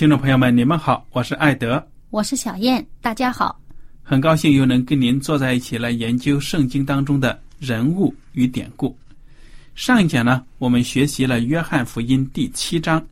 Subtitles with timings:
[0.00, 3.60] 听众朋友们，你们好，我是艾德，我是小燕，大家好，
[4.02, 8.98] 很高兴又能跟您坐在一起来研究圣经当中的人物与典故。
[9.74, 13.06] 上一讲呢，我们学习了《约翰福音》第七章，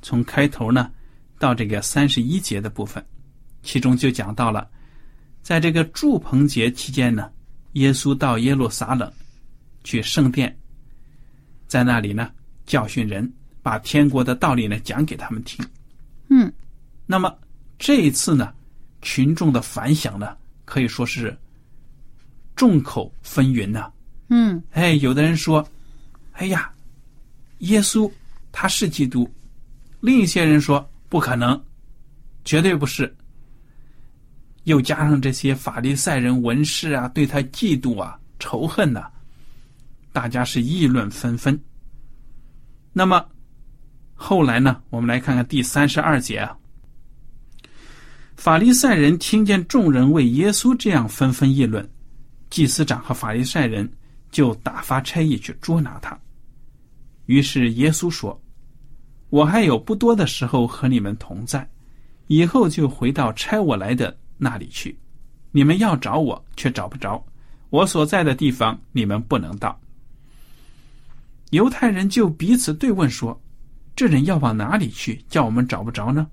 [0.00, 0.90] 从开头呢
[1.38, 3.04] 到这个三十一节的部分，
[3.62, 4.66] 其中就讲到了，
[5.42, 7.30] 在这个祝棚节期间呢，
[7.72, 9.12] 耶稣到耶路撒冷
[9.82, 10.56] 去圣殿，
[11.66, 12.30] 在那里呢
[12.64, 13.30] 教训人，
[13.62, 15.62] 把天国的道理呢讲给他们听。
[16.36, 16.52] 嗯，
[17.06, 17.32] 那么
[17.78, 18.52] 这一次呢，
[19.02, 21.36] 群众的反响呢可以说是
[22.56, 23.88] 众口纷纭呐。
[24.30, 25.64] 嗯，哎，有的人说。
[26.32, 26.68] 哎呀，
[27.58, 28.10] 耶稣
[28.50, 29.32] 他是基督，
[30.00, 31.62] 另一些人说不可能，
[32.44, 33.14] 绝对不是。
[34.64, 39.08] 又加上这些法利赛人文士啊，对他嫉妒啊、仇恨呐，
[40.12, 41.56] 大家是议论纷纷。
[42.92, 43.24] 那么
[44.26, 44.80] 后来呢？
[44.88, 46.56] 我们来看看第三十二节啊。
[48.36, 51.86] 法利赛人听见众人为耶稣这样纷纷议论，
[52.48, 53.86] 祭司长和法利赛人
[54.30, 56.18] 就打发差役去捉拿他。
[57.26, 58.42] 于是耶稣说
[59.28, 61.68] ：“我还有不多的时候和你们同在，
[62.28, 64.98] 以后就回到差我来的那里去。
[65.52, 67.22] 你们要找我，却找不着；
[67.68, 69.78] 我所在的地方，你们不能到。”
[71.52, 73.38] 犹太人就彼此对问说
[73.96, 75.22] ：“这人要往哪里去？
[75.28, 76.26] 叫我们找不着呢？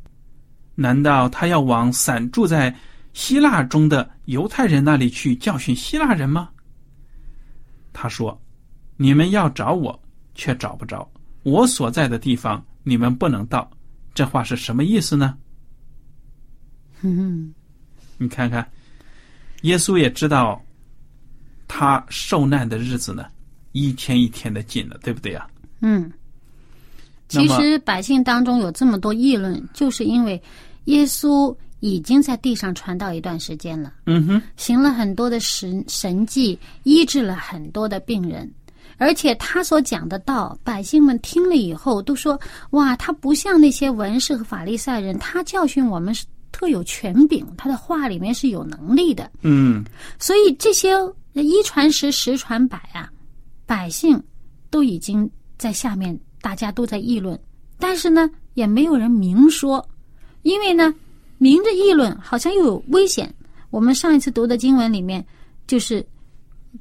[0.75, 2.75] 难道他要往散住在
[3.13, 6.49] 希腊中的犹太人那里去教训希腊人吗？”
[7.93, 8.41] 他说
[8.97, 9.97] ：“你们要找我。”
[10.33, 11.07] 却找不着
[11.43, 13.69] 我所在的地方，你们不能到。
[14.13, 15.37] 这话是什么意思呢？
[17.01, 17.53] 嗯，
[18.17, 18.65] 你看看，
[19.63, 20.63] 耶稣也知道
[21.67, 23.25] 他受难的日子呢，
[23.73, 25.45] 一天一天的近了，对不对呀？
[25.81, 26.09] 嗯。
[27.39, 30.41] 其实百姓当中有这么多议论，就是因为
[30.85, 33.93] 耶稣已经在地上传道一段时间了。
[34.05, 38.51] 嗯哼，行了很多的神神迹，医治了很多的病人。
[38.97, 42.39] 而且他所讲的道，百姓们听了以后都说
[42.71, 49.83] ：“哇，他不像那些文士和法利赛人，他教训我们是特有权柄，他的话里面是有能力的。”嗯，
[50.19, 50.91] 所以这些
[51.33, 53.09] 一传十，十传百啊，
[53.65, 54.21] 百姓
[54.69, 55.27] 都已经
[55.57, 57.39] 在下面，大家都在议论，
[57.77, 59.87] 但是呢，也没有人明说，
[60.41, 60.93] 因为呢，
[61.37, 63.33] 明着议论好像又有危险。
[63.69, 65.25] 我们上一次读的经文里面
[65.67, 66.05] 就是。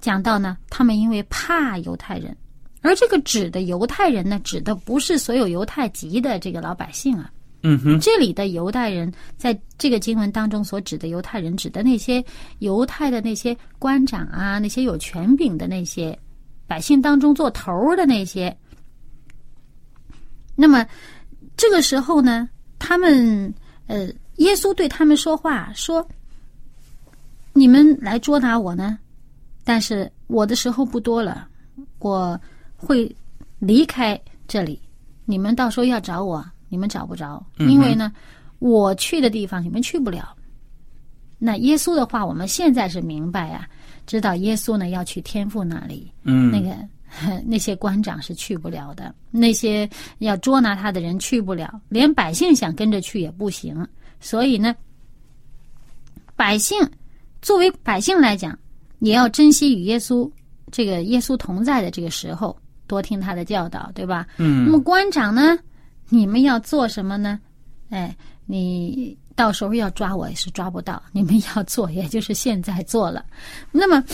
[0.00, 2.36] 讲到呢，他们因为怕犹太人，
[2.80, 7.28] 而这个指的犹太人呢，指的不是所有犹太籍的这个老百姓啊。
[7.64, 12.24] 嗯哼，这里的犹太人在这个经文当中所指的犹太人，指的那些
[12.60, 16.16] 犹太的那些官长啊，那些有权柄的那些
[16.68, 18.56] 百姓当中做头的那些。
[20.60, 20.86] 那么
[21.56, 22.46] 这个时候呢，
[22.78, 23.52] 他们
[23.86, 26.06] 呃，耶稣对他们说话说
[27.54, 28.98] ：“你们来捉拿我呢。”
[29.64, 31.48] 但是我的时候不多了，
[31.98, 32.38] 我
[32.76, 33.10] 会
[33.58, 34.78] 离开这里。
[35.24, 38.12] 你们到时候要找我，你们找不着，因为呢，
[38.58, 40.36] 我去的地方你们去不了。
[41.38, 43.66] 那耶稣的话，我们现在是明白啊，
[44.06, 46.76] 知道耶稣呢要去天父那里，嗯，那个
[47.44, 53.86] 那些官长是去不了的，那些要捉拿他的人去不了，连百姓想跟着去也不行。
[54.20, 54.74] 所以呢，
[56.36, 56.78] 百姓
[57.42, 58.58] 作为百姓来讲，
[58.98, 60.30] 也要珍惜与耶稣
[60.70, 64.26] 这个耶稣同在的这个时候，多听他的教导，对吧？
[64.36, 65.58] 嗯，那么官长呢，
[66.08, 67.40] 你们要做什么呢？
[67.88, 68.14] 哎，
[68.46, 73.24] 你到时候要抓我也是抓不到，你们要做也就是现在做了。
[73.72, 74.04] 那么，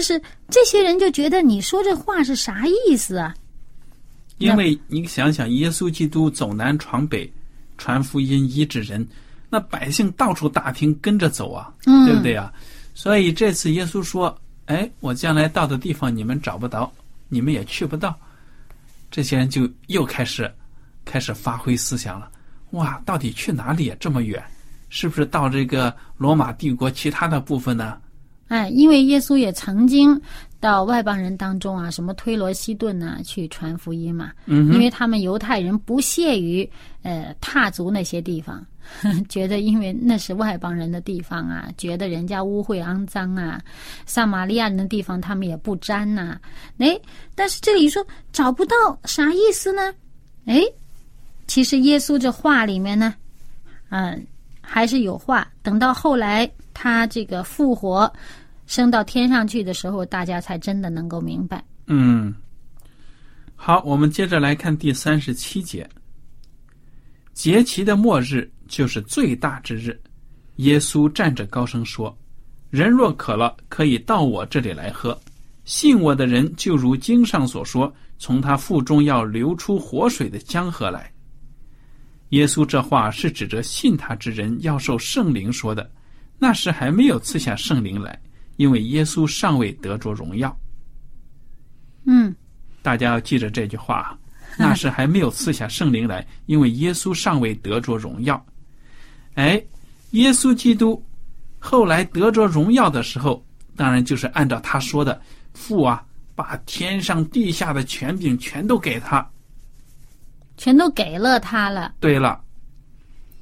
[0.00, 0.18] 但是
[0.48, 3.34] 这些人就觉得你说这话是啥意思啊？
[4.38, 7.30] 因为你想想，耶稣基督走南闯北，
[7.76, 9.06] 传福音医治人，
[9.50, 12.50] 那百姓到处打听跟着走啊，嗯对不对啊？
[12.94, 16.90] 所以这次耶稣说：“哎，我将来到的地方你们找不到，
[17.28, 18.18] 你们也去不到。”
[19.12, 20.50] 这些人就又开始
[21.04, 22.30] 开始发挥思想了。
[22.70, 23.96] 哇，到底去哪里啊？
[24.00, 24.42] 这么远，
[24.88, 27.98] 是不是到这个罗马帝国其他的部分呢？
[28.50, 30.20] 哎，因为耶稣也曾经
[30.58, 34.32] 到外邦人当中啊，什么推罗、西顿呐、去传福音嘛。
[34.46, 36.68] 嗯因为他们犹太人不屑于
[37.02, 38.66] 呃踏足那些地方，
[39.30, 43.60] 觉得因为那是外邦人的地方啊，觉得人家污秽肮脏啊。
[44.04, 46.36] 撒玛利亚人的地方他们也不沾呐、
[46.78, 46.98] 哎，
[47.36, 48.74] 但是这里说找不到，
[49.04, 49.94] 啥意思呢？
[50.46, 50.60] 哎，
[51.46, 53.14] 其实耶稣这话里面呢，
[53.90, 54.26] 嗯，
[54.60, 55.46] 还是有话。
[55.62, 58.12] 等到后来他这个复活，
[58.70, 61.64] 升到天上去的时候，大家才真的能够明白。
[61.88, 62.32] 嗯，
[63.56, 65.90] 好，我们接着来看第三十七节。
[67.32, 70.00] 节期的末日就是最大之日。
[70.58, 72.16] 耶稣站着高声说
[72.70, 75.18] ：“人若渴了，可以到我这里来喝。
[75.64, 81.12] 信我的人，就如经上所说，从他腹中要流出活水的江河来。”
[82.30, 85.90] 耶稣这话是指着信他之人要受圣灵说的。
[86.38, 88.16] 那时还没有赐下圣灵来，
[88.60, 90.54] 因为耶稣尚未得着荣耀。
[92.04, 92.36] 嗯，
[92.82, 94.18] 大家要记着这句话啊，
[94.58, 98.44] 那时还没有赐下圣灵来，因为耶稣尚未得着荣耀。
[99.32, 99.64] 哎，
[100.10, 101.02] 耶稣基督
[101.58, 103.42] 后来得着荣耀的时候，
[103.76, 105.18] 当然就是按照他说的，
[105.54, 106.04] 父啊，
[106.34, 109.26] 把天上地下的权柄全都给他。
[110.58, 111.94] 全都给了他了。
[111.98, 112.38] 对了，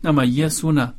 [0.00, 0.94] 那么耶稣呢？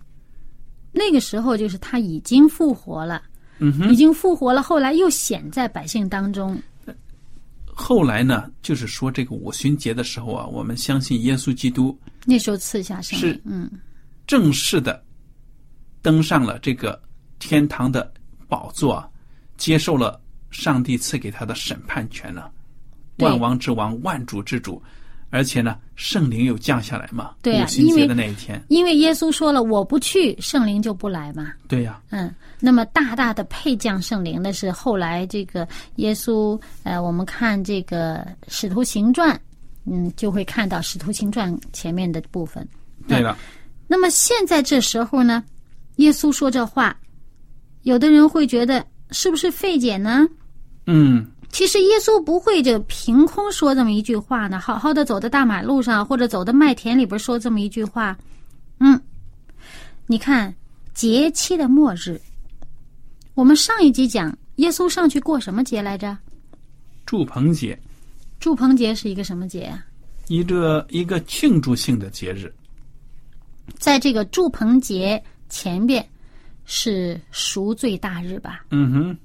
[0.92, 3.21] 那个时候就是他已经复活了，
[3.59, 3.89] 嗯哼。
[3.91, 6.57] 已，经复活了，后来又显在百姓当中。
[7.65, 13.71] 后来呢，就是说这个五旬节的时候啊，我们相信耶稣基督那时候赐下圣嗯，
[14.27, 15.01] 正式的
[16.01, 17.01] 登上了这个
[17.39, 18.11] 天堂的
[18.50, 19.07] 宝座啊，
[19.56, 20.19] 接受了
[20.51, 22.50] 上帝赐给他的审判权呢、
[23.15, 23.29] 对。
[23.29, 24.83] 万王之王，万主之主，
[25.31, 31.54] 而且呢，圣灵又降下来嘛，对啊因为的那一天，因为耶稣说了，我不去，圣灵就不来嘛。
[31.68, 35.68] 对呀、嗯，那么大大的配降圣灵的是后来这个
[35.98, 38.18] 耶稣，呃，我们看这个
[38.48, 39.36] 《使徒行传》，
[39.86, 42.68] 嗯，就会看到《使徒行传》前面的部分。
[43.08, 43.38] 对了，
[43.88, 45.44] 那么现在这时候呢，
[45.98, 46.96] 耶稣说这话，
[47.84, 50.28] 有的人会觉得是不是费解呢？
[50.88, 58.18] 嗯，其实耶稣不会就凭空说这么一句话呢，好好的走在大马路上或者走在麦田里边说这么一句话，
[58.80, 59.00] 嗯，
[60.06, 60.54] 你看
[60.94, 62.22] 节期的末日，
[63.34, 66.16] 我们上一集讲耶稣上去过什么节来着？
[67.06, 67.78] 祝棚节，
[68.40, 69.83] 祝棚节是一个什么节啊？
[70.28, 72.54] 一个一个庆祝性的节日，
[73.80, 76.07] 在这个祝棚节前边
[76.66, 78.64] 是赎罪大日吧？
[78.69, 79.18] 嗯哼，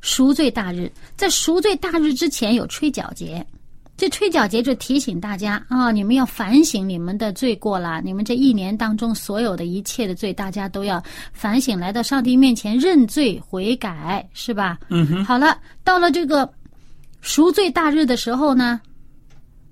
[0.00, 3.44] 赎罪大日，在赎罪大日之前有吹角节，
[3.96, 11.02] 这吹角节就提醒大家啊、你们要反省你们的罪过啦，你们这一年当中所有的一切的罪，大家都要
[11.32, 14.78] 反省，来到上帝面前认罪悔改，是吧？
[14.88, 16.50] 嗯哼，好了，到了这个
[17.20, 18.80] 赎罪大日的时候呢，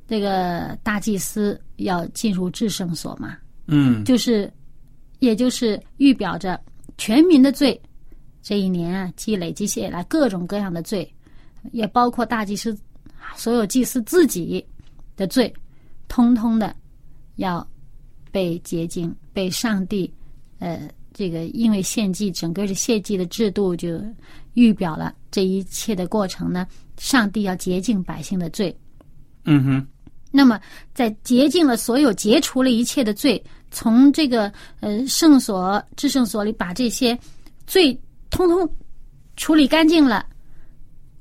[0.06, 3.35] 这个大祭司要进入至圣所嘛，
[3.66, 4.52] 嗯，就是，
[5.20, 6.61] 也就是预表着
[6.99, 7.80] 全民的罪，
[8.49, 11.07] 这一年啊积累积下来各种各样的罪，
[11.71, 12.75] 也包括大祭司
[13.37, 14.67] 所有祭司自己
[15.17, 15.52] 的罪，
[16.09, 16.75] 通通的
[17.37, 17.69] 要
[18.33, 20.11] 被洁净，被上帝
[20.61, 24.00] 呃这个因为献祭整个的献祭的制度就
[24.55, 28.75] 预表了这一切的过程呢，上帝要洁净百姓的罪，
[29.45, 29.87] 嗯哼，
[30.31, 30.59] 那么，
[30.95, 34.50] 在洁净了所有、解除了一切的罪，从这个
[34.81, 37.19] 呃圣所、至圣所里把这些
[37.67, 37.95] 罪
[38.30, 38.68] 通通
[39.37, 40.25] 处理干净了，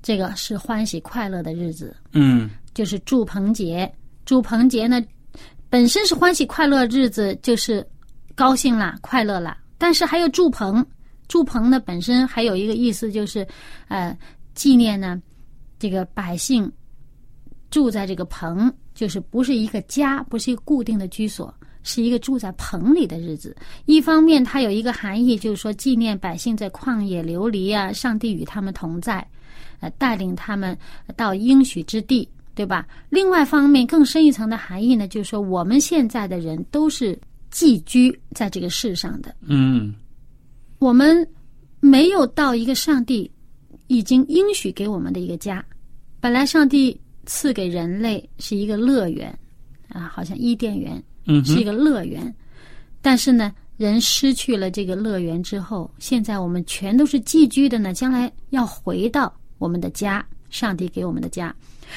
[0.02, 3.92] 这个是欢喜快乐的日子，嗯，就是祝棚节。
[4.26, 5.02] 祝棚节呢，
[5.70, 7.86] 本身是欢喜快乐日子，就是
[8.36, 9.58] 高兴啦、快乐啦。
[9.78, 10.86] 但是还有祝棚，
[11.28, 13.48] 祝棚呢本身还有一个意思就是，
[13.88, 14.18] 呃，
[14.54, 15.22] 纪念呢
[15.80, 16.70] 这个百姓
[17.70, 21.54] 住在这个棚，就是不是一个家，不是一个固定的居所，
[21.88, 23.56] 是一个住在棚里的日子。
[23.86, 29.25] 一方面，它有一个含义，就是说纪念百姓在旷野流离啊，上帝与他们同在，
[29.79, 30.77] 呃，带领他们
[31.15, 32.86] 到应许之地，对吧？
[33.10, 37.17] 另外方面，更深一层的含义呢，就是说我们现在的人都是
[37.50, 39.96] 寄居在这个世上的，嗯
[40.79, 41.25] 我们
[41.79, 43.32] 没有到一个上帝
[43.88, 45.63] 已经应许给我们的一个家。
[46.20, 49.34] 本来上帝赐给人类是一个乐园
[49.88, 52.34] 啊，好像伊甸园嗯，是一个乐园，
[53.02, 61.54] 但是呢，人失去了这个乐园之后，现在我们全都是寄居的呢，将来要回到我们的家，上帝给我们的家，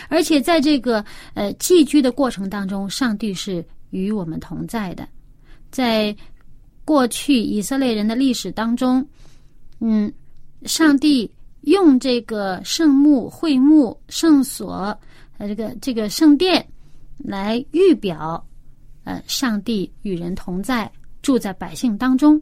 [0.08, 5.08] 而且在这个呃寄居的过程当中，上帝是与我们同在的，
[5.70, 6.14] 在
[6.84, 9.06] 过去以色列人的历史当中，
[9.78, 10.12] 嗯，
[10.64, 14.98] 上帝用这个圣墓、会幕、圣所，
[15.38, 16.66] 呃，这个这个圣殿
[17.16, 18.44] 来预表，
[19.10, 20.88] 呃，上帝与人同在，
[21.20, 22.40] 住在百姓当中。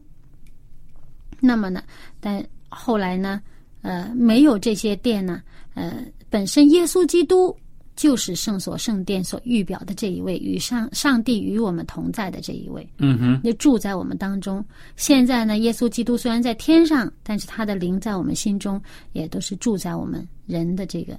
[1.40, 1.82] 那么呢，
[2.20, 3.40] 但后来呢，
[3.80, 5.40] 呃，没有这些殿呢，
[5.72, 7.56] 呃，本身耶稣基督
[7.96, 12.86] 就是圣所、圣殿所预表的这一位，与上上帝与我们同在的这一位。
[12.98, 14.62] 嗯哼，就住在我们当中。
[14.96, 18.78] 现在呢，耶稣基督虽然在天上，但是他的灵在我们心中，
[19.14, 21.18] 也都是住在我们人的这个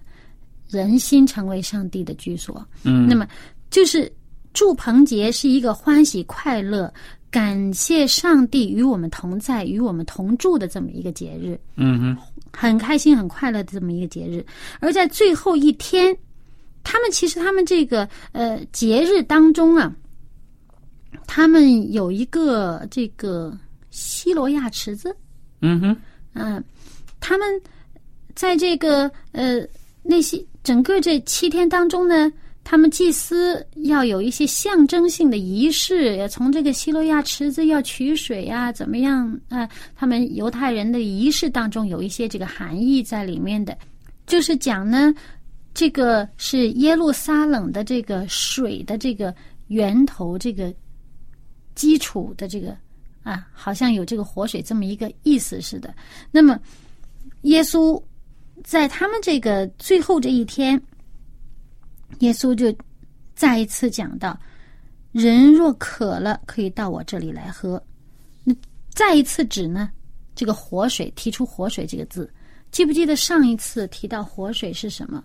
[0.69, 2.63] 人心成为上帝的居所。
[2.83, 3.27] 嗯，那么，
[3.71, 4.11] 就是
[4.53, 6.91] 祝棚节是一个欢喜快乐、
[7.29, 11.57] 感谢上帝与我们同在、与我们同住的这么一个节日。
[11.75, 12.17] 嗯哼，
[12.51, 14.43] 很开心、很快乐的这么一个节日。
[14.79, 16.17] 而在最后一天，
[16.83, 19.95] 他们其实他们这个呃节日当中啊，
[21.27, 23.55] 他们有一个这个
[23.91, 25.15] 西罗亚池子，
[25.61, 25.97] 嗯哼，
[26.33, 26.63] 嗯、
[27.19, 27.47] 他们
[28.33, 29.61] 在这个呃
[30.01, 32.31] 那些整个这七天当中呢。
[32.69, 43.75] 他们祭司要有一些象征性的仪式，从这个西罗亚池子要取水呀、怎么样啊、他们犹太人的仪式当中有一些这个含义在里面的，
[44.27, 45.11] 就是讲呢，
[45.73, 49.33] 这个是耶路撒冷的这个水的这个
[49.69, 50.71] 源头，这个
[51.73, 52.77] 基础的这个
[53.23, 55.91] 啊，好像有这个活水这么一个意思似的。
[56.29, 56.55] 那么，
[57.41, 57.99] 耶稣
[58.63, 60.79] 在他们这个最后这一天，
[62.19, 62.75] 耶稣就
[63.35, 64.37] 再一次讲到：
[65.11, 67.81] 人若渴了，可以到我这里来喝。
[68.43, 68.53] 那
[68.89, 69.89] 再一次指呢，
[70.35, 72.31] 这个活水，提出活水这个字。
[72.71, 75.23] 记不记得上一次提到活水是什么？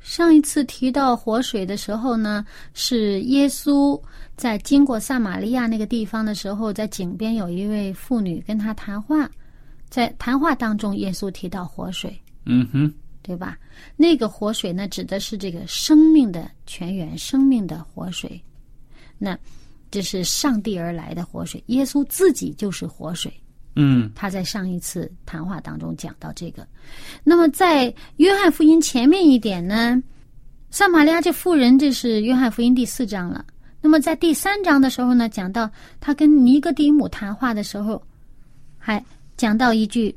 [0.00, 4.00] 上一次提到活水的时候呢，是耶稣
[4.36, 9.28] 在经过撒玛利亚那个地方的时候，在井边有一位妇女跟他谈话，
[9.88, 12.92] 在谈话当中，耶稣提到活水，嗯哼，
[13.28, 13.58] 对吧？
[13.94, 18.42] 那个活水呢，指的是这个生命的泉源，生命的活水。
[19.18, 19.38] 那
[19.90, 23.30] 这是上帝而来的活水，耶稣自己就是活水。
[23.76, 26.66] 嗯他在上一次谈话当中讲到这个。
[27.22, 30.02] 那么在约翰福音前面一点呢，
[30.70, 33.44] 撒玛利亚这妇人，这是约翰福音第四章了。
[33.82, 35.70] 那么在第三章的时候呢，讲到
[36.00, 38.02] 他跟尼哥底母谈话的时候，
[38.78, 39.04] 还
[39.36, 40.16] 讲到一句，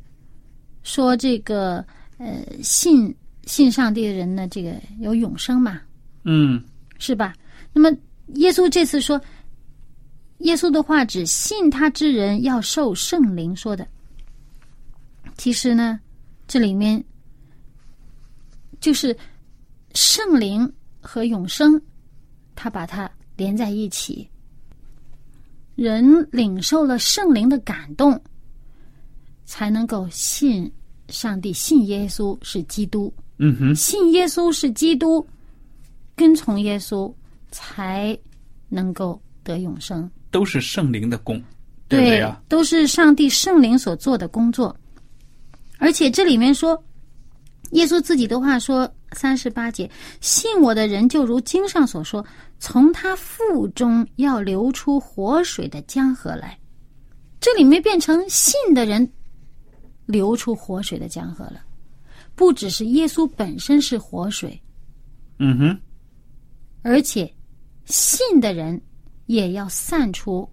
[0.82, 1.86] 说这个
[2.22, 3.14] 呃信
[3.48, 5.82] 信上帝的人呢，这个有永生嘛，
[6.24, 6.64] 嗯
[7.00, 7.34] 是吧？
[7.74, 7.90] 那么
[8.36, 9.20] 耶稣这次说，
[10.40, 13.88] 耶稣的话指信他之人要受圣灵说的。
[15.36, 16.00] 其实呢，
[16.48, 17.04] 这里面
[18.80, 19.18] 就是
[19.96, 21.82] 圣灵和永生，
[22.54, 24.30] 他把它连在一起。
[25.76, 28.22] 人领受了圣灵的感动，
[29.46, 30.72] 才能够信
[31.12, 33.14] 上帝，信耶稣是基督。
[33.38, 35.26] 嗯哼，信耶稣是基督，
[36.16, 37.14] 跟从耶稣，
[37.52, 38.18] 才
[38.70, 40.10] 能够得永生。
[40.30, 41.42] 都是圣灵的功，
[41.88, 42.42] 对不对呀？
[42.48, 44.76] 都是上帝圣灵所做的工作。
[45.78, 46.82] 而且这里面说，
[47.72, 49.90] 耶稣自己的话说，三十八节，
[50.22, 52.26] 信我的人就如经上所说，
[52.60, 56.58] 从他腹中要流出活水的江河来。
[57.40, 59.12] 这里面变成信的人
[60.12, 61.64] 流出活水的江河了，
[62.36, 64.62] 不只是耶稣本身是活水，
[65.40, 65.80] 嗯哼，
[66.82, 67.32] 而且
[67.86, 68.80] 信的人
[69.28, 70.48] 也要散出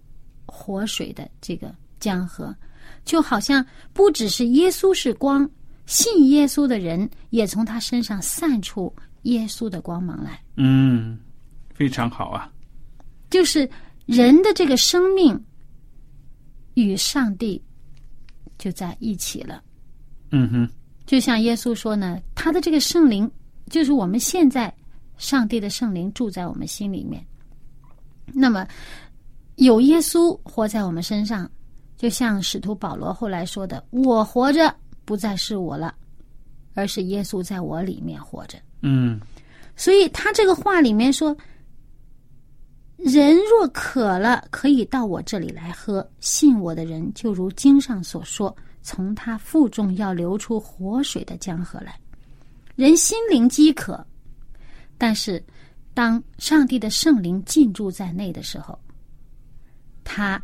[0.45, 2.55] 活水的这个江河，
[3.03, 5.49] 就好像不只是耶稣是光，
[5.85, 10.41] 信耶稣的人也从他身上散出耶稣的光芒来。
[10.55, 11.19] 嗯，
[11.73, 12.51] 非常好啊。
[13.29, 13.69] 就是
[14.05, 15.39] 人的这个生命
[16.73, 17.61] 与上帝
[18.59, 19.63] 就在一起了。
[20.29, 20.69] 嗯哼，
[21.07, 23.29] 就像耶稣说呢，他的这个圣灵
[23.71, 24.71] 就是我们现在
[25.17, 27.25] 上帝的圣灵住在我们心里面。
[28.31, 28.67] 那么
[29.55, 31.49] 有耶稣活在我们身上，
[31.97, 34.71] 就像使徒保罗后来说的：“我活着
[35.03, 35.95] 不再是我了，
[36.75, 39.19] 而是耶稣在我里面活着。”嗯
[39.75, 41.35] 所以他这个话里面说
[43.01, 46.05] ：“人若渴了，可以到我这里来喝。
[46.19, 51.97] 信我的人，就如经上所说，从他腹中要流出活水的江河来。
[52.75, 54.05] 人心灵饥渴，
[54.97, 55.41] 但是
[55.93, 58.77] 当上帝的圣灵进驻在内的时候，
[60.03, 60.41] 他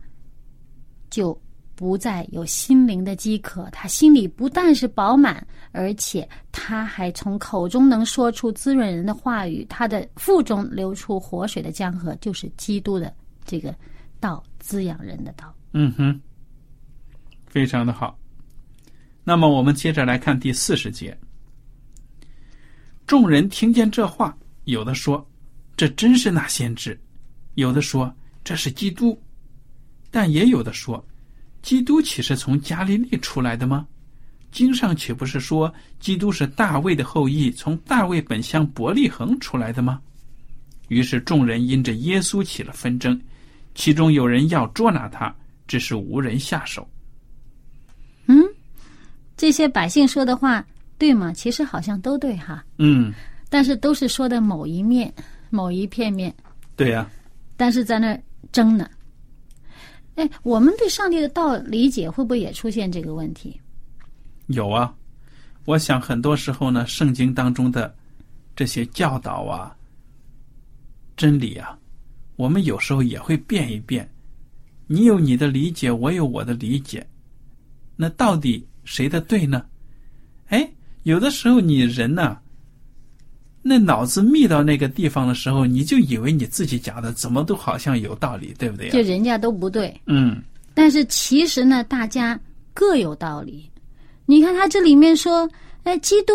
[1.09, 1.37] 就
[1.75, 13.13] 不再有心灵的饥渴，他心里不但是饱满，而且他还从口中能说出滋润人的话语，他的腹中流出活水的江河，就是基督的
[13.43, 13.75] 这个
[14.19, 15.53] 道，滋养人的道。
[15.73, 16.19] 嗯哼，
[17.45, 18.17] 非常的好。
[19.23, 21.17] 那么我们接着来看第四十节。
[23.05, 25.27] 众人听见这话，有的说
[25.77, 26.91] ：“这真是那先知；
[27.55, 28.11] 有的说
[28.43, 29.19] ：“这是基督。”
[30.09, 31.05] 但也有的说
[31.65, 33.87] ：“基督岂是从加利利出来的吗？
[34.51, 39.99] 经上岂不是说基督是大卫的后裔，从大卫本乡伯利恒出来的吗？”
[40.89, 43.19] 于是众人因着耶稣起了纷争，
[43.73, 46.87] 其中有人要捉拿他，只是无人下手。
[48.27, 48.43] 嗯，
[49.35, 50.63] 这些百姓说的话
[50.99, 51.33] 对吗？
[51.33, 53.11] 其实好像都对哈，嗯，
[53.49, 55.11] 但是都是说的某一面、
[55.49, 56.31] 某一片面，
[56.75, 57.09] 对呀、
[57.57, 58.15] 但是在那
[58.51, 58.87] 争呢。
[60.15, 63.59] 哎，我们对上帝的道理解会不会也出现这个问题？
[64.47, 64.93] 有啊。
[65.65, 67.93] 我想很多时候呢，圣经当中的
[68.55, 69.75] 这些教导啊、
[71.17, 71.75] 真理啊，
[72.35, 74.07] 我们有时候也会变一变。
[74.85, 77.03] 你有你的理解，我有我的理解，
[77.95, 79.65] 那到底谁的对呢？
[80.49, 82.37] 哎，有的时候你人呢，
[83.67, 90.39] 那脑子密到那个地方的时候，你就以为你自己讲的怎么都好像有道理，对不对呀、就人家都不对，嗯。
[90.75, 92.39] 但是其实呢，大家
[92.75, 93.67] 各有道理。
[94.27, 95.49] 你看他这里面说，
[95.81, 96.33] 哎，基督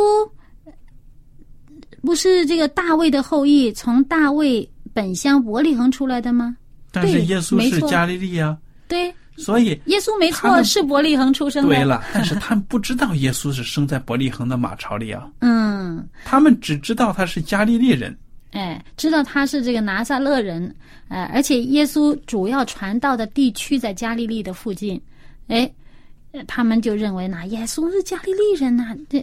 [2.02, 6.56] 不是这个大卫的后裔，从大卫本乡伯利恒出来的吗？
[6.90, 11.74] 但是耶稣是加利利啊，对，所以耶稣没错，是伯利恒出生的。
[11.74, 18.16] 对了，但是他们不知道耶稣是生在伯利恒的马槽里啊，嗯，他们只知道他是加利利人。
[18.52, 20.74] 哎，知道他是这个拿撒勒人，
[21.08, 25.00] 呃，而且耶稣主要传道的地区在加利利的附近，
[25.46, 25.70] 哎，
[26.32, 29.20] 呃他们就认为呢，耶稣是加利利人呐、这，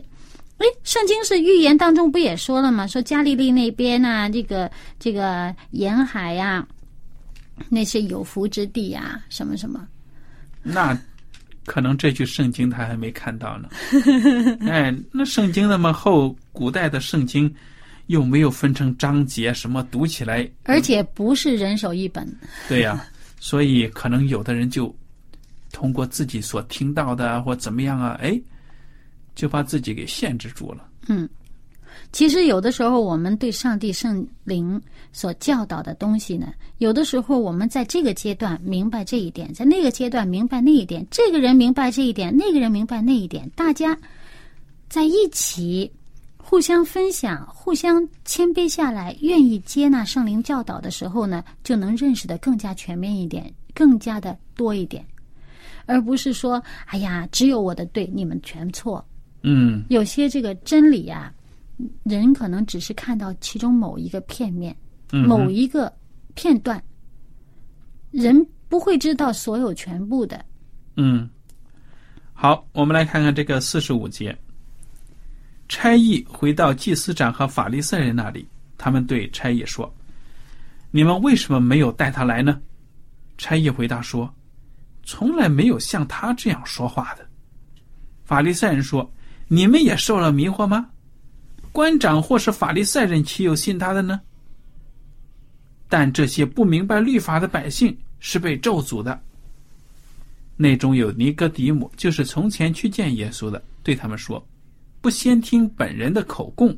[0.59, 2.87] 哎，圣经是预言当中不也说了吗？
[2.87, 6.65] 说加利利那边呐、这个这个沿海呀、
[7.67, 9.85] 那些有福之地呀、什么什么，
[10.67, 10.97] 那
[11.65, 13.69] 可能这句圣经他还没看到呢。
[14.67, 17.53] 哎，那圣经那么厚，古代的圣经
[18.07, 22.27] 又没有分成章节，什么读起来，而且不是人手一本。
[22.69, 23.05] 对呀、
[23.39, 24.95] 所以可能有的人就
[25.71, 28.39] 通过自己所听到的啊或怎么样啊，哎，
[29.35, 30.87] 就把自己给限制住了。
[32.11, 34.81] 其实有的时候，我们对上帝圣灵
[35.11, 43.97] 所教导的东西呢，有的时候我们在这个阶段明白这一点，在那个阶段明白那一点，这个人明白这一点，那个人明白那一点，大家
[44.89, 45.91] 在一起
[46.37, 55.05] 互相分享、互相谦卑下来，愿意接纳圣灵教导的时候呢，就能认识的更加全面一点，更加的多一点，
[55.85, 59.05] 而不是说，哎呀，只有我的对，你们全错。
[59.43, 61.31] 嗯，有些这个真理啊，
[62.03, 64.75] 人可能只是看到其中某一个片面，
[65.11, 65.91] 嗯某一个
[66.33, 66.83] 片段，
[68.11, 70.43] 人不会知道所有全部的。
[70.95, 71.29] 嗯，
[72.33, 74.37] 好，我们来看看这个四十五节。
[75.69, 79.93] 差役回到祭司长和法利赛人那里，他们对差役说
[80.91, 82.61] ：“你们为什么没有带他来呢？”
[83.37, 84.33] 差役回答说
[85.03, 87.27] ：“从来没有像他这样说话的。”
[88.23, 89.11] 法利赛人说
[89.49, 90.89] ：“你们也受了迷惑吗？
[91.77, 94.19] 官长或是法利赛人岂有信他的呢？
[95.87, 99.21] 但这些不明白律法的百姓是被咒诅的。”
[100.57, 104.43] 内中有尼哥底母，就是从前去见耶稣的，对他们说
[105.01, 106.75] ：“不先听本人的口供，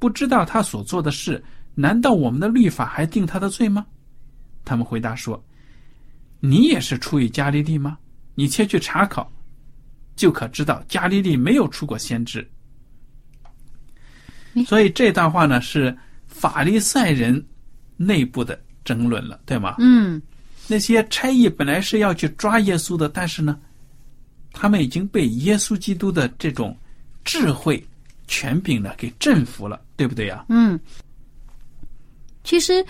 [0.00, 1.40] 不知道他所做的事，
[1.76, 3.86] 难道我们的律法还定他的罪吗？”
[4.66, 5.40] 他们回答说
[6.42, 7.96] ：“你也是出于加利利吗？
[8.34, 9.30] 你且去查考，
[10.16, 12.44] 就可知道加利利没有出过先知。”
[14.66, 17.44] 所以这段话呢是法利赛人
[17.96, 19.76] 内部的争论了，对吗？
[19.78, 20.20] 嗯，
[20.68, 23.58] 那些差役本来是要去抓耶稣的，但是呢，
[24.52, 26.76] 他们已经被耶稣基督的这种
[27.24, 27.82] 智慧、
[28.26, 30.44] 权柄呢给征服了，对不对呀？
[30.48, 30.78] 嗯，
[32.44, 32.84] 其实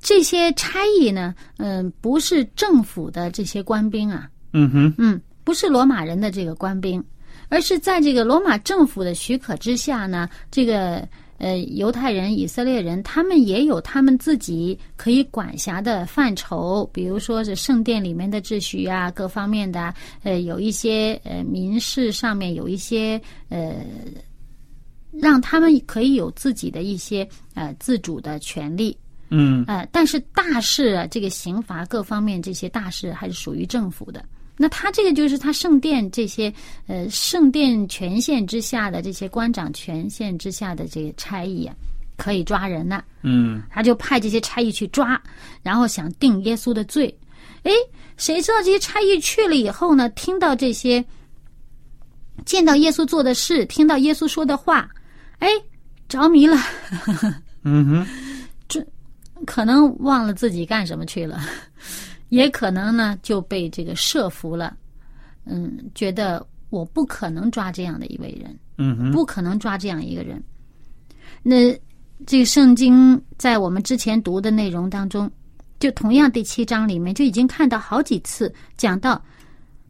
[0.00, 7.02] 这些差役呢，嗯、不是政府的这些官兵啊，嗯哼，嗯，不是罗马人的这个官兵，
[7.48, 11.06] 而是在这个罗马政府的许可之下呢，这个
[11.38, 23.74] 呃犹太人、以色列人，他们也有他们自己可以管辖的范畴，比如说是圣殿里面的秩序啊，各方面的，呃，有一些呃民事上面有一些呃。
[25.18, 28.94] 让他们可以有自己的一些呃自主的权利，
[29.30, 34.22] 嗯呃，但是大事啊，这个刑罚各方面这些大事还是属于政府的。
[34.56, 36.52] 那他这个就是他圣殿这些
[36.86, 41.74] 呃圣殿权限之下的这些官长权限之下的这个差役啊，
[42.16, 45.20] 可以抓人呐、嗯他就派这些差役去抓，
[45.62, 47.14] 然后想定耶稣的罪。
[47.64, 47.72] 哎，
[48.16, 50.08] 谁知道这些差役去了以后呢？
[50.10, 51.04] 听到这些，
[52.44, 54.88] 见到耶稣做的事，听到耶稣说的话，
[55.40, 55.48] 哎，
[56.08, 56.56] 着迷了。
[57.64, 58.06] 嗯哼，
[58.68, 58.86] 这
[59.44, 61.40] 可能忘了自己干什么去了，
[62.28, 64.76] 也可能呢就被这个设伏了。
[65.44, 70.42] 嗯，觉得我不可能抓这样的一位人，嗯哼，不可能抓这样一个人。
[71.42, 71.72] 那
[72.26, 75.30] 这个圣经在我们之前读的内容当中，
[75.78, 79.22] 就同样第七章里面就已经看到好几次讲到，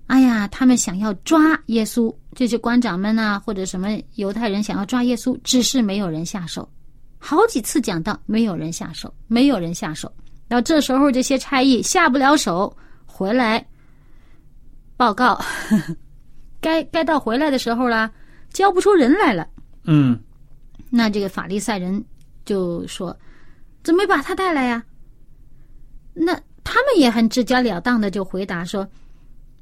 [0.09, 6.69] 哎呀，他们想要抓耶稣，这些官长们呐、或者什么犹太人想要抓耶稣，只是没有人下手。
[7.19, 10.13] 好几次讲到没有人下手，没有人下手。
[10.49, 13.65] 到这时候，这些差役下不了手，回来
[14.97, 15.41] 报告，
[16.61, 18.11] 该该到回来的时候了，
[18.53, 19.47] 交不出人来了。
[19.85, 20.19] 嗯
[20.89, 22.03] 那这个法利赛人
[22.45, 23.17] 就说
[23.83, 24.83] ：“怎么没把他带来呀？”
[26.15, 26.33] 那
[26.65, 28.87] 他们也很直截了当的就回答说：“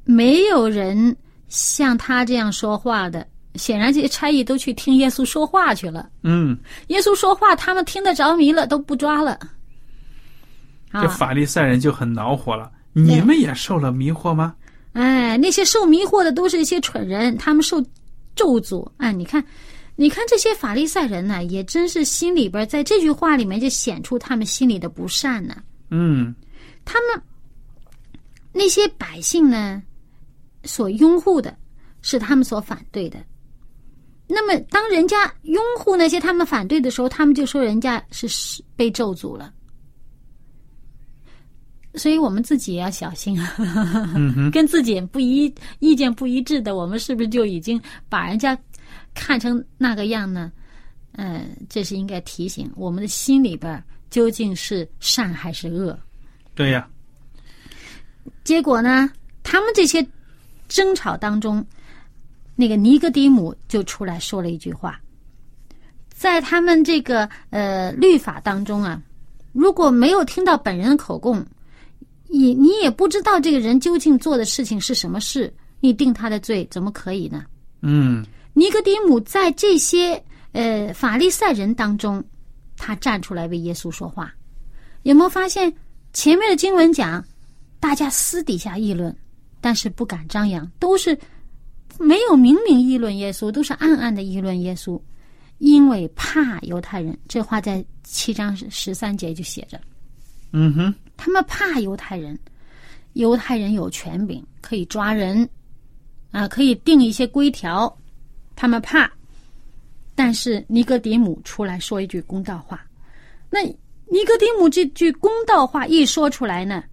[0.04, 1.16] 没有人
[1.48, 6.10] 像他这样说话的。”显然，这些差役都去听耶稣说话去了。
[6.22, 9.38] 嗯，耶稣说话，他们听得着迷了，都不抓了。
[10.94, 12.70] 这啊，法利赛人就很恼火了。
[12.92, 14.54] 你们也受了迷惑吗？
[14.92, 17.82] 哎，那些受迷惑的都是一些蠢人，他们受
[18.36, 18.88] 咒诅。
[18.98, 19.44] 哎，你看，
[19.96, 25.56] 你看这些法利赛人呢，也真是心里边在这句话里面就显出他们心里的不善呢。
[25.90, 26.34] 嗯
[26.84, 27.20] 他们
[28.52, 29.82] 那些百姓呢，
[30.62, 31.56] 所拥护的
[32.02, 33.18] 是他们所反对的。
[34.28, 39.52] 那么，当人家拥护那些他们反对的时候，他们就说人家是是被咒诅了。
[41.94, 43.54] 所以我们自己也要小心啊，
[44.52, 48.58] 跟自己不一意见不一致的，我们是不是就已经把人家
[49.14, 50.50] 看成那个样呢？
[51.12, 55.96] 嗯，这是应该提醒我们的心里边究竟是善还是恶。
[56.56, 56.88] 对呀，
[58.42, 59.08] 结果呢，
[59.44, 60.04] 他们这些
[60.66, 61.64] 争吵当中，
[62.56, 65.00] 那个尼哥底姆就出来说了一句话，
[66.08, 69.00] 在他们这个呃律法当中啊，
[69.52, 71.44] 如果没有听到本人的口供，
[72.36, 77.44] 你你也不知道这个人究竟做的事情是什么事，你定他的罪怎么可以呢？
[77.80, 80.20] 嗯尼格底姆在这些
[80.52, 82.22] 呃法利赛人当中，
[82.76, 84.34] 他站出来为耶稣说话。
[85.02, 85.72] 有没有发现
[86.12, 87.24] 前面的经文讲，
[87.78, 89.16] 大家私底下议论，
[89.60, 91.16] 但是不敢张扬，都是
[91.98, 95.00] 没有明明议论耶稣，都是暗暗的议论耶稣，
[95.58, 97.16] 因为怕犹太人。
[97.28, 99.80] 这话在七章十三节就写着。
[100.56, 102.38] 嗯哼，他们怕犹太人，
[103.14, 105.48] 犹太人有权柄，可以抓人，
[106.30, 107.92] 啊，可以定一些规条，
[108.54, 109.10] 他们怕。
[110.14, 112.86] 但是尼格迪姆出来说一句公道话，
[113.50, 116.84] 那尼格迪姆这句公道话一说出来呢，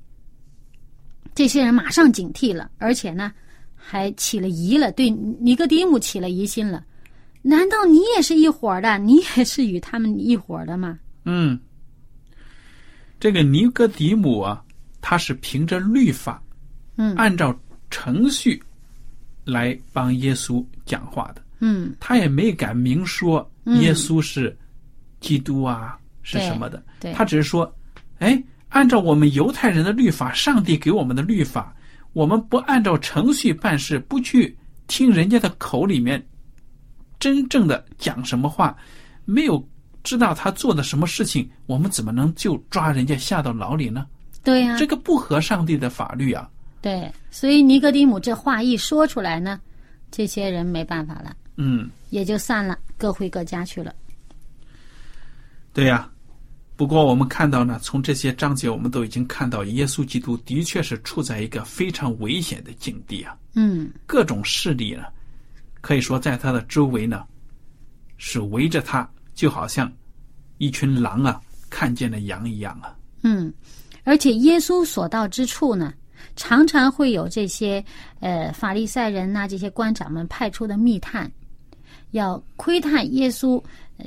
[1.35, 3.31] 这些人马上警惕了，而且呢，
[3.75, 6.83] 还起了疑了，对尼格迪姆起了疑心了。
[7.43, 8.97] 难道你也是一伙儿的？
[8.97, 10.97] 你也是与他们一伙儿的吗？
[11.25, 11.59] 嗯，
[13.21, 14.61] 这个尼哥底母啊，
[14.99, 16.41] 他是凭着律法，
[16.95, 17.55] 嗯按照
[17.91, 18.61] 程序
[19.45, 21.43] 来帮耶稣讲话的。
[21.59, 23.47] 嗯他也没敢明说
[23.79, 24.57] 耶稣是
[25.19, 26.83] 基督啊，是什么的。
[26.99, 27.71] 对他只是说，
[28.17, 31.71] 哎，按照我们犹太人的律法，上帝给我们的律法，
[32.13, 34.57] 我们不按照程序办事，不去
[34.87, 36.27] 听人家的口里面
[37.19, 38.75] 真正的讲什么话，
[39.25, 39.63] 没有
[40.03, 44.05] 知道他做的什么事情，我们怎么能就抓人家下到牢里呢？
[44.43, 46.49] 对呀、这个不合上帝的法律啊！
[46.81, 49.59] 对，所以尼哥底姆这话一说出来呢，
[50.09, 53.93] 这些人没办法了，嗯，也就散了，各回各家去了。
[55.73, 56.09] 对呀、
[56.75, 63.37] 不过我们看到呢，从这些章节我们都已经看到，耶稣基督的确是处在一个非常危险的境地啊。
[63.53, 65.03] 嗯各种势力呢，
[65.81, 67.23] 可以说在他的周围呢，
[68.17, 69.91] 是围着他，就好像
[70.57, 71.39] 一群狼啊
[71.69, 72.95] 看见了羊一样啊。
[73.23, 73.53] 嗯，
[74.03, 75.93] 而且耶稣所到之处呢，
[76.35, 77.83] 常常会有这些
[78.19, 81.31] 呃法利赛人呐、这些官长们派出的密探，
[82.11, 83.63] 要窥探耶稣，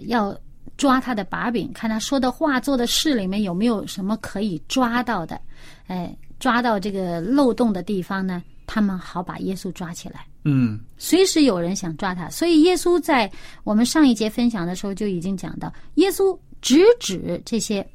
[0.06, 0.36] 要
[0.76, 5.40] 抓他的把柄，看他说的话、做的事里面有没有什么可以抓到的，
[5.86, 10.26] 哎，抓到这个漏洞的地方呢，他们好把耶稣抓起来。
[10.44, 10.80] 嗯。
[10.96, 13.30] 随时有人想抓他，所以耶稣在
[13.62, 17.86] 我们上一节分享的时候就已经讲到，耶稣直指这些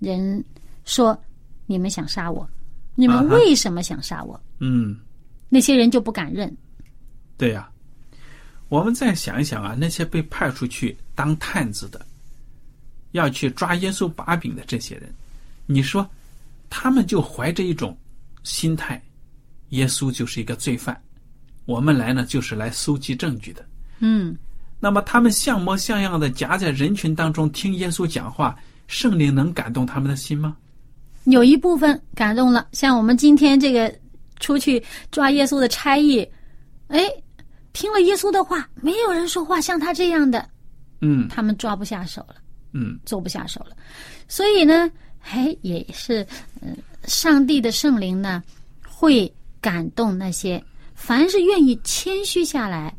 [0.00, 0.44] 人
[0.84, 1.18] 说
[1.64, 2.46] ：“你们想杀我，
[2.94, 4.98] 你们为什么想杀我？”嗯，
[5.48, 6.54] 那些人就不敢认。
[7.38, 7.70] 对呀、
[8.68, 12.04] 我们再想一想啊，那些被派出去当探子的，
[13.12, 15.10] 要去抓耶稣把柄的这些人，
[15.64, 16.06] 你说
[16.68, 17.96] 他们就怀着一种
[18.42, 19.02] 心态，
[19.70, 21.00] 耶稣就是一个罪犯，
[21.64, 23.64] 我们来呢就是来搜集证据的。
[24.00, 24.36] 嗯，
[24.80, 28.56] 那么他们像模像样的夹在人群当中听耶稣讲话，
[28.88, 30.56] 圣灵能感动他们的心吗？
[31.24, 33.94] 有一部分感动了，像我们今天这个
[34.40, 36.28] 出去抓耶稣的差役，
[36.88, 37.08] 哎，
[37.72, 40.48] 听了耶稣的话，没有人说话像他这样的，
[41.00, 42.34] 嗯他们抓不下手了。
[42.74, 43.76] 嗯做不下手了。
[44.26, 46.26] 所以呢，哎，也是，
[46.60, 48.42] 嗯、上帝的圣灵呢，
[48.88, 50.60] 会感动那些
[50.94, 52.94] 凡是愿意谦虚下来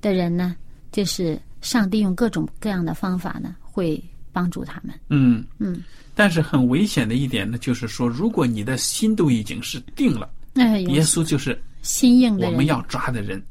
[0.00, 0.56] 的人呢，
[0.90, 4.94] 就是上帝用各种各样的方法呢，会帮助他们。
[5.08, 5.44] 嗯。
[5.58, 5.82] 嗯，
[6.14, 13.42] 但是很危险的一点呢，就是说，如果你的心都已经是定了，哎，耶稣就是心硬的人，我们要抓的人，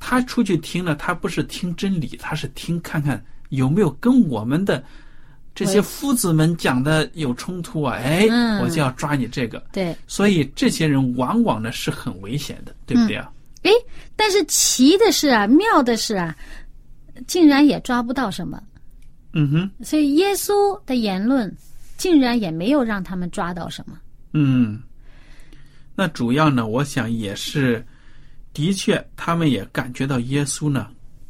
[0.00, 4.82] 他出去听了，他不是听真理，他是听看看有没有跟我们的
[5.54, 7.96] 这些夫子们讲的有冲突啊？
[7.96, 9.62] 哎，嗯我就要抓你这个。
[9.72, 13.30] 对，所以这些人往往呢是很危险的，对不对啊？
[13.62, 13.70] 哎，
[14.16, 16.34] 但是奇的是啊，妙的是啊，
[17.26, 18.60] 竟然也抓不到什么。
[19.34, 21.54] 嗯哼，所以耶稣的言论
[21.96, 23.98] 竟然也没有让他们抓到什么。
[24.32, 24.80] 嗯，
[25.94, 27.84] 那主要呢，我想也是，
[28.52, 30.88] 的确，他们也感觉到耶稣呢，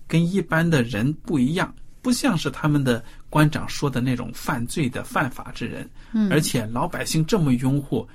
[0.09, 8.07] 跟一般的人不一样，不像是他们的官长说的那种犯罪的犯法之人，嗯而且老百姓这么拥护，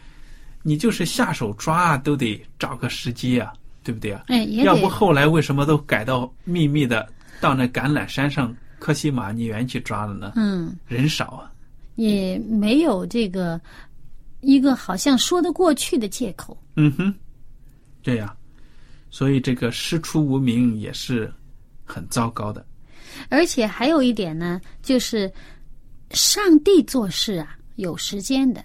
[0.61, 3.51] 你就是下手抓啊，都得找个时机啊，
[3.83, 4.23] 对不对啊？
[4.63, 10.33] 要不后来为什么都改到秘密的到那橄榄山上科西玛尼园去抓了呢？
[10.35, 11.51] 嗯，人少啊，
[11.95, 13.59] 也没有这个
[14.41, 16.55] 一个好像说得过去的借口。
[16.75, 17.11] 嗯哼，
[18.03, 18.37] 对呀、
[19.09, 21.33] 所以这个师出无名也是
[21.83, 22.63] 很糟糕的。
[23.29, 25.31] 而且还有一点呢，就是
[26.11, 28.63] 上帝做事啊有时间的。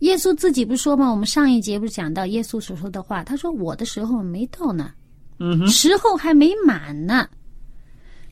[0.00, 1.08] 耶稣自己不是说吗？
[1.08, 4.92] 我们上一节不是讲到耶稣所说的话，他说：“我的时候没到呢，
[5.38, 7.28] 嗯哼，时候还没满呢，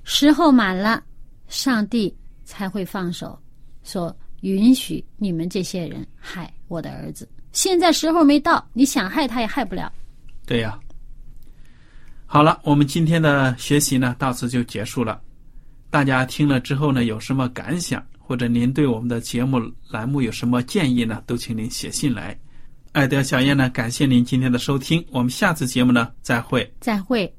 [0.02, 1.00] 时候满了，
[1.46, 2.12] 上帝
[2.44, 3.38] 才会放手，
[3.84, 7.28] 说允许你们这些人害我的儿子。
[7.52, 9.92] 现在时候没到，你想害他也害不了。
[10.44, 10.76] 对呀、
[12.26, 15.20] 好了，我们今天的学习呢到此就结束了。
[15.90, 22.38] 大家听了之后呢，有什么感想，或者您对我们的节目栏目有什么建议呢，都请您写信来。
[22.92, 26.72] 爱德小燕呢，感谢您今天的收听，我们下次节目呢再会。
[26.78, 27.32] 再会。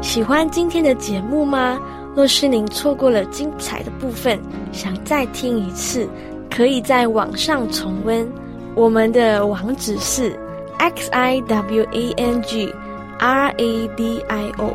[0.00, 1.78] 喜欢今天的节目吗？
[2.16, 4.40] 若是您错过了精彩的部分，
[4.72, 6.08] 想再听一次，
[6.50, 8.26] 可以在网上重温。
[8.74, 10.34] 我们的网址是
[10.78, 12.74] x i w a n g
[13.18, 14.74] r a d i o